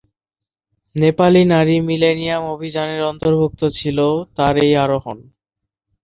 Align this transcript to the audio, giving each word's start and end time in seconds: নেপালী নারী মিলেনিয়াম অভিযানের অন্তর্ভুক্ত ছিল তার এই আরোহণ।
নেপালী 0.95 1.41
নারী 1.53 1.75
মিলেনিয়াম 1.89 2.43
অভিযানের 2.55 3.01
অন্তর্ভুক্ত 3.03 3.61
ছিল 3.77 3.97
তার 4.37 4.53
এই 4.65 4.73
আরোহণ। 4.75 5.17